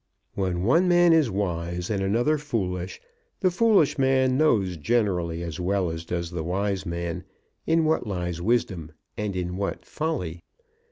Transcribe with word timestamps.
When 0.33 0.63
one 0.63 0.87
man 0.87 1.13
is 1.13 1.29
wise 1.29 1.91
and 1.91 2.01
another 2.01 2.39
foolish, 2.39 2.99
the 3.41 3.51
foolish 3.51 3.99
man 3.99 4.35
knows 4.35 4.75
generally 4.75 5.43
as 5.43 5.59
well 5.59 5.91
as 5.91 6.05
does 6.05 6.31
the 6.31 6.43
wise 6.43 6.87
man 6.87 7.23
in 7.67 7.85
what 7.85 8.07
lies 8.07 8.41
wisdom 8.41 8.93
and 9.15 9.35
in 9.35 9.57
what 9.57 9.85
folly. 9.85 10.41